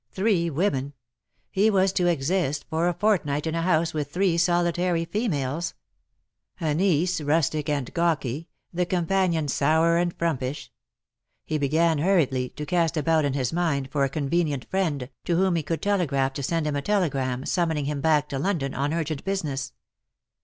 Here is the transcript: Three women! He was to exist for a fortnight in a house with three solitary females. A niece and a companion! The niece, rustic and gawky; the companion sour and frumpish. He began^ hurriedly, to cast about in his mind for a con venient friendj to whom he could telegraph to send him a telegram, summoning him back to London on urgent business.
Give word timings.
Three 0.09 0.49
women! 0.49 0.93
He 1.51 1.69
was 1.69 1.93
to 1.93 2.07
exist 2.07 2.65
for 2.71 2.87
a 2.87 2.93
fortnight 2.95 3.45
in 3.45 3.53
a 3.53 3.61
house 3.61 3.93
with 3.93 4.11
three 4.11 4.35
solitary 4.35 5.05
females. 5.05 5.75
A 6.59 6.73
niece 6.73 7.19
and 7.19 7.19
a 7.19 7.21
companion! 7.21 7.21
The 7.21 7.21
niece, 7.21 7.21
rustic 7.39 7.69
and 7.69 7.93
gawky; 7.93 8.47
the 8.73 8.85
companion 8.87 9.47
sour 9.47 9.97
and 9.99 10.17
frumpish. 10.17 10.71
He 11.45 11.59
began^ 11.59 12.01
hurriedly, 12.01 12.49
to 12.49 12.65
cast 12.65 12.97
about 12.97 13.25
in 13.25 13.33
his 13.33 13.53
mind 13.53 13.91
for 13.91 14.03
a 14.03 14.09
con 14.09 14.27
venient 14.27 14.65
friendj 14.69 15.07
to 15.25 15.35
whom 15.35 15.55
he 15.55 15.61
could 15.61 15.83
telegraph 15.83 16.33
to 16.33 16.41
send 16.41 16.65
him 16.65 16.75
a 16.75 16.81
telegram, 16.81 17.45
summoning 17.45 17.85
him 17.85 18.01
back 18.01 18.27
to 18.29 18.39
London 18.39 18.73
on 18.73 18.95
urgent 18.95 19.23
business. 19.23 19.71